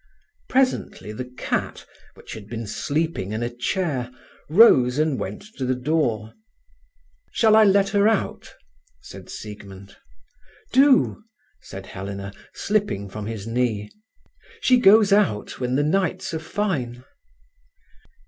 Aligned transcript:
Presently 0.49 1.11
the 1.11 1.31
cat, 1.37 1.85
which 2.15 2.33
had 2.33 2.47
been 2.47 2.65
sleeping 2.65 3.33
in 3.33 3.43
a 3.43 3.51
chair, 3.55 4.09
rose 4.49 4.97
and 4.97 5.19
went 5.19 5.43
to 5.57 5.63
the 5.63 5.75
door. 5.75 6.33
"Shall 7.31 7.55
I 7.55 7.65
let 7.65 7.89
her 7.89 8.07
out?" 8.07 8.55
said 8.99 9.29
Siegmund. 9.29 9.97
"Do!" 10.73 11.21
said 11.61 11.85
Helena, 11.85 12.33
slipping 12.51 13.09
from 13.11 13.27
his 13.27 13.45
knee. 13.45 13.91
"She 14.59 14.79
goes 14.79 15.13
out 15.13 15.59
when 15.59 15.75
the 15.75 15.83
nights 15.83 16.33
are 16.33 16.39
fine." 16.39 17.03